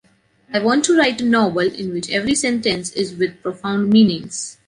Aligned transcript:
I 0.51 0.57
want 0.57 0.83
to 0.85 0.97
write 0.97 1.21
a 1.21 1.25
novel 1.25 1.59
in 1.61 1.93
which 1.93 2.09
every 2.09 2.33
sentence 2.33 2.91
is 2.93 3.13
with 3.13 3.39
profound 3.43 3.91
meanings. 3.91 4.57